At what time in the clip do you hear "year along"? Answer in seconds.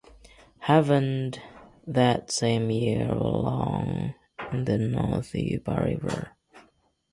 2.71-4.15